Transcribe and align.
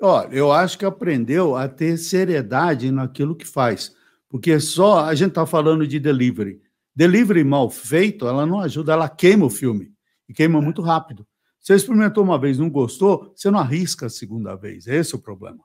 Ó, 0.00 0.22
eu 0.30 0.50
acho 0.50 0.78
que 0.78 0.84
aprendeu 0.84 1.54
a 1.54 1.68
ter 1.68 1.98
seriedade 1.98 2.90
naquilo 2.90 3.36
que 3.36 3.46
faz, 3.46 3.94
porque 4.28 4.58
só 4.58 5.04
a 5.04 5.14
gente 5.14 5.30
está 5.30 5.44
falando 5.44 5.86
de 5.86 5.98
delivery. 6.00 6.60
Delivery 6.96 7.44
mal 7.44 7.68
feito, 7.68 8.26
ela 8.26 8.46
não 8.46 8.60
ajuda, 8.60 8.94
ela 8.94 9.08
queima 9.08 9.44
o 9.44 9.50
filme 9.50 9.92
e 10.26 10.32
queima 10.32 10.58
é. 10.58 10.62
muito 10.62 10.80
rápido. 10.80 11.26
Você 11.60 11.74
experimentou 11.74 12.24
uma 12.24 12.38
vez, 12.38 12.58
não 12.58 12.70
gostou, 12.70 13.32
você 13.36 13.50
não 13.50 13.58
arrisca 13.58 14.06
a 14.06 14.10
segunda 14.10 14.56
vez. 14.56 14.86
Esse 14.86 15.14
é 15.14 15.18
o 15.18 15.20
problema. 15.20 15.62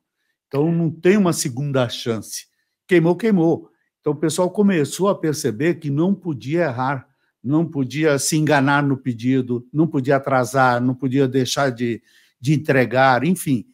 Então 0.48 0.70
não 0.70 0.92
tem 0.92 1.16
uma 1.16 1.32
segunda 1.32 1.88
chance. 1.88 2.48
Queimou, 2.86 3.16
queimou. 3.16 3.70
Então 4.02 4.12
o 4.12 4.18
pessoal 4.18 4.52
começou 4.52 5.08
a 5.08 5.16
perceber 5.16 5.76
que 5.76 5.90
não 5.90 6.14
podia 6.14 6.66
errar, 6.66 7.08
não 7.42 7.66
podia 7.66 8.20
se 8.20 8.36
enganar 8.36 8.84
no 8.84 8.98
pedido, 8.98 9.66
não 9.72 9.88
podia 9.88 10.18
atrasar, 10.18 10.82
não 10.82 10.94
podia 10.94 11.26
deixar 11.26 11.70
de, 11.70 12.04
de 12.40 12.54
entregar, 12.54 13.24
enfim, 13.24 13.66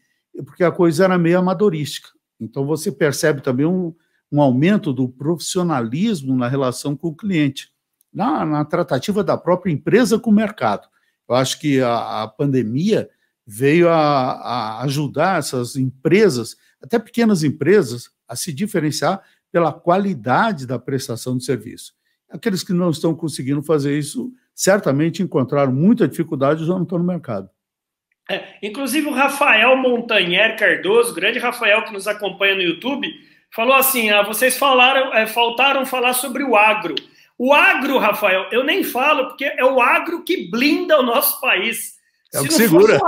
porque 0.62 0.66
a 0.66 0.72
coisa 0.72 1.06
era 1.06 1.18
meio 1.18 1.40
amadorística. 1.40 2.10
Então 2.40 2.66
você 2.66 2.92
percebe 2.92 3.42
também 3.42 3.66
um, 3.66 3.96
um 4.32 4.40
aumento 4.40 4.94
do 4.94 5.10
profissionalismo 5.10 6.36
na 6.36 6.48
relação 6.48 6.96
com 6.96 7.08
o 7.08 7.16
cliente, 7.16 7.70
na, 8.14 8.46
na 8.46 8.64
tratativa 8.64 9.24
da 9.24 9.36
própria 9.36 9.72
empresa 9.72 10.20
com 10.20 10.30
o 10.30 10.34
mercado. 10.34 10.88
Eu 11.28 11.36
acho 11.36 11.60
que 11.60 11.82
a, 11.82 12.24
a 12.24 12.28
pandemia 12.28 13.10
veio 13.46 13.90
a, 13.90 13.96
a, 13.96 14.84
ajudar 14.84 15.40
essas 15.40 15.76
empresas, 15.76 16.56
até 16.80 17.00
pequenas 17.00 17.44
empresas, 17.44 18.12
a 18.28 18.36
se 18.36 18.54
diferenciar 18.54 19.20
pela 19.52 19.74
qualidade 19.74 20.68
da 20.68 20.78
prestação 20.78 21.38
de 21.38 21.44
serviço. 21.44 21.94
Aqueles 22.30 22.64
que 22.64 22.72
não 22.72 22.92
estão 22.92 23.16
conseguindo 23.16 23.64
fazer 23.64 23.98
isso, 23.98 24.32
certamente 24.54 25.24
encontraram 25.24 25.74
muita 25.74 26.08
dificuldade 26.08 26.66
já 26.66 26.74
não 26.74 26.84
estão 26.84 27.00
no 27.00 27.04
mercado. 27.04 27.50
É, 28.32 28.58
inclusive 28.64 29.08
o 29.08 29.14
Rafael 29.14 29.76
Montanher 29.76 30.58
Cardoso, 30.58 31.14
grande 31.14 31.40
Rafael 31.40 31.84
que 31.84 31.92
nos 31.92 32.08
acompanha 32.08 32.56
no 32.56 32.62
YouTube, 32.62 33.08
falou 33.54 33.76
assim: 33.76 34.10
ah, 34.10 34.22
vocês 34.22 34.58
falaram, 34.58 35.14
é, 35.14 35.28
faltaram 35.28 35.86
falar 35.86 36.14
sobre 36.14 36.44
o 36.44 36.56
agro. 36.56 36.96
O 37.38 37.54
agro, 37.54 37.98
Rafael, 37.98 38.48
eu 38.52 38.64
nem 38.64 38.84
falo, 38.84 39.28
porque 39.28 39.46
é 39.46 39.66
o 39.66 39.82
agro 39.82 40.24
que 40.24 40.50
blinda 40.50 41.00
o 41.00 41.04
nosso 41.04 41.42
país. 41.42 41.96
É 42.34 42.40
se 42.40 42.46
o 42.46 42.48
que 42.48 42.54
segura. 42.54 43.00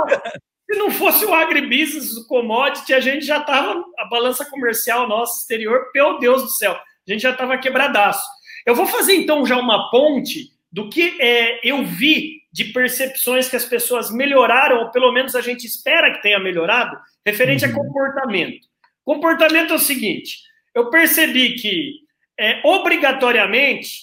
se 0.70 0.76
não 0.76 0.90
fosse 0.90 1.24
o 1.24 1.32
agribusiness, 1.32 2.16
o 2.16 2.26
commodity, 2.26 2.92
a 2.92 3.00
gente 3.00 3.24
já 3.24 3.38
estava, 3.38 3.84
a 3.98 4.04
balança 4.06 4.44
comercial 4.50 5.08
nossa 5.08 5.40
exterior, 5.40 5.88
meu 5.94 6.18
Deus 6.18 6.42
do 6.42 6.48
céu, 6.50 6.72
a 6.72 7.10
gente 7.10 7.22
já 7.22 7.30
estava 7.30 7.58
quebradaço. 7.58 8.26
Eu 8.66 8.74
vou 8.74 8.86
fazer 8.86 9.14
então 9.14 9.46
já 9.46 9.56
uma 9.56 9.90
ponte 9.90 10.50
do 10.72 10.88
que 10.88 11.16
é, 11.20 11.60
eu 11.62 11.84
vi 11.84 12.43
de 12.54 12.66
percepções 12.66 13.48
que 13.48 13.56
as 13.56 13.64
pessoas 13.64 14.12
melhoraram, 14.12 14.82
ou 14.82 14.90
pelo 14.92 15.10
menos 15.10 15.34
a 15.34 15.40
gente 15.40 15.66
espera 15.66 16.12
que 16.12 16.22
tenha 16.22 16.38
melhorado, 16.38 16.96
referente 17.26 17.64
uhum. 17.64 17.72
a 17.72 17.74
comportamento. 17.74 18.68
Comportamento 19.04 19.72
é 19.72 19.74
o 19.76 19.80
seguinte: 19.80 20.38
eu 20.72 20.88
percebi 20.88 21.56
que, 21.56 21.94
é, 22.38 22.60
obrigatoriamente, 22.64 24.02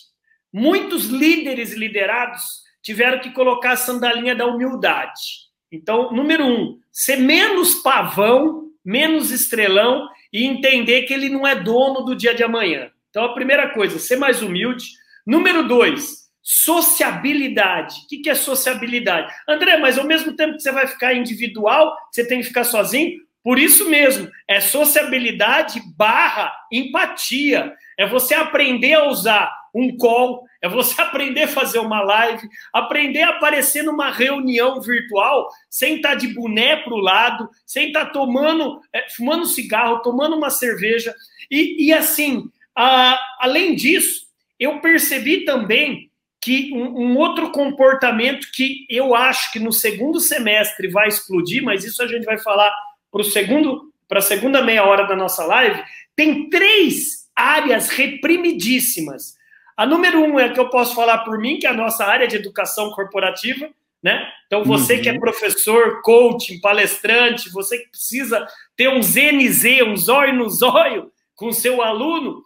muitos 0.51 1.05
líderes 1.05 1.71
liderados 1.71 2.43
tiveram 2.83 3.19
que 3.19 3.31
colocar 3.31 3.71
a 3.71 3.77
sandalinha 3.77 4.35
da 4.35 4.45
humildade. 4.45 5.47
Então, 5.71 6.11
número 6.11 6.45
um, 6.45 6.77
ser 6.91 7.15
menos 7.15 7.75
pavão, 7.75 8.69
menos 8.83 9.31
estrelão 9.31 10.09
e 10.33 10.43
entender 10.43 11.03
que 11.03 11.13
ele 11.13 11.29
não 11.29 11.47
é 11.47 11.55
dono 11.55 12.01
do 12.01 12.17
dia 12.17 12.35
de 12.35 12.43
amanhã. 12.43 12.91
Então, 13.09 13.23
a 13.23 13.33
primeira 13.33 13.69
coisa, 13.69 13.97
ser 13.97 14.17
mais 14.17 14.41
humilde. 14.41 14.87
Número 15.25 15.65
dois, 15.65 16.20
sociabilidade. 16.41 17.95
O 18.03 18.21
que 18.21 18.29
é 18.29 18.35
sociabilidade? 18.35 19.33
André, 19.47 19.77
mas 19.77 19.97
ao 19.97 20.05
mesmo 20.05 20.35
tempo 20.35 20.55
que 20.55 20.61
você 20.61 20.71
vai 20.71 20.87
ficar 20.87 21.13
individual, 21.13 21.95
você 22.11 22.27
tem 22.27 22.39
que 22.39 22.47
ficar 22.47 22.63
sozinho? 22.63 23.19
Por 23.43 23.57
isso 23.57 23.89
mesmo, 23.89 24.29
é 24.47 24.59
sociabilidade 24.59 25.81
barra 25.97 26.53
empatia. 26.71 27.73
É 27.97 28.07
você 28.07 28.33
aprender 28.33 28.93
a 28.93 29.07
usar 29.07 29.51
um 29.73 29.95
call, 29.97 30.43
é 30.61 30.69
você 30.69 30.99
aprender 31.01 31.43
a 31.43 31.47
fazer 31.47 31.79
uma 31.79 32.01
live, 32.01 32.47
aprender 32.73 33.21
a 33.23 33.29
aparecer 33.29 33.83
numa 33.83 34.11
reunião 34.11 34.79
virtual 34.81 35.49
sem 35.69 35.95
estar 35.95 36.15
de 36.15 36.27
boné 36.27 36.77
para 36.77 36.93
o 36.93 36.99
lado, 36.99 37.49
sem 37.65 37.87
estar 37.87 38.07
tomando, 38.07 38.79
é, 38.93 39.09
fumando 39.09 39.45
cigarro, 39.45 40.01
tomando 40.01 40.35
uma 40.35 40.49
cerveja. 40.49 41.15
E, 41.49 41.87
e 41.87 41.93
assim, 41.93 42.49
a, 42.75 43.19
além 43.39 43.75
disso, 43.75 44.27
eu 44.59 44.79
percebi 44.79 45.45
também 45.45 46.10
que 46.41 46.73
um, 46.73 47.11
um, 47.11 47.17
outro 47.17 47.51
comportamento 47.51 48.47
que 48.51 48.85
eu 48.89 49.13
acho 49.13 49.51
que 49.51 49.59
no 49.59 49.71
segundo 49.71 50.19
semestre 50.19 50.87
vai 50.89 51.07
explodir, 51.07 51.63
mas 51.63 51.85
isso 51.85 52.01
a 52.01 52.07
gente 52.07 52.25
vai 52.25 52.39
falar 52.39 52.73
para 53.11 53.21
o 53.21 53.23
segundo, 53.23 53.93
para 54.07 54.19
a 54.19 54.23
segunda 54.23 54.63
meia 54.63 54.83
hora 54.83 55.07
da 55.07 55.15
nossa 55.15 55.45
live, 55.45 55.83
tem 56.15 56.49
três 56.49 57.29
áreas 57.35 57.89
reprimidíssimas. 57.89 59.35
A 59.77 59.85
número 59.85 60.19
um 60.23 60.39
é 60.39 60.49
que 60.49 60.59
eu 60.59 60.69
posso 60.69 60.95
falar 60.95 61.19
por 61.19 61.37
mim, 61.37 61.59
que 61.59 61.67
é 61.67 61.69
a 61.69 61.73
nossa 61.73 62.05
área 62.05 62.27
de 62.27 62.35
educação 62.35 62.89
corporativa, 62.91 63.69
né? 64.01 64.27
Então, 64.47 64.63
você 64.63 64.95
uhum. 64.95 65.01
que 65.01 65.09
é 65.09 65.13
uhum. 65.13 65.19
professor, 65.19 66.01
coach, 66.01 66.59
palestrante, 66.59 67.51
você 67.51 67.77
que 67.77 67.89
precisa 67.89 68.47
ter 68.75 68.89
um 68.89 69.01
ZNZ, 69.01 69.83
um 69.87 69.95
zóio 69.95 70.33
no 70.33 70.49
zóio 70.49 71.11
com 71.35 71.47
o 71.47 71.53
seu 71.53 71.81
aluno, 71.81 72.43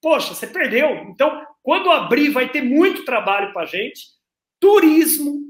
poxa, 0.00 0.34
você 0.34 0.46
perdeu. 0.46 0.88
Então, 1.08 1.44
quando 1.62 1.90
abrir, 1.90 2.30
vai 2.30 2.48
ter 2.48 2.62
muito 2.62 3.04
trabalho 3.04 3.52
para 3.52 3.62
a 3.62 3.66
gente. 3.66 4.00
Turismo 4.60 5.40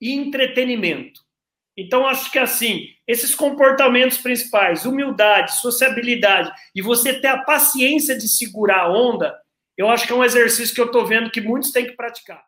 e 0.00 0.12
entretenimento. 0.12 1.20
Então, 1.76 2.06
acho 2.06 2.30
que 2.30 2.38
assim, 2.38 2.86
esses 3.06 3.34
comportamentos 3.34 4.18
principais, 4.18 4.86
humildade, 4.86 5.60
sociabilidade, 5.60 6.50
e 6.74 6.80
você 6.80 7.20
ter 7.20 7.28
a 7.28 7.42
paciência 7.42 8.16
de 8.16 8.28
segurar 8.28 8.82
a 8.82 8.92
onda, 8.92 9.36
eu 9.76 9.90
acho 9.90 10.06
que 10.06 10.12
é 10.12 10.16
um 10.16 10.24
exercício 10.24 10.74
que 10.74 10.80
eu 10.80 10.86
estou 10.86 11.04
vendo 11.04 11.30
que 11.30 11.40
muitos 11.40 11.72
têm 11.72 11.86
que 11.86 11.96
praticar. 11.96 12.46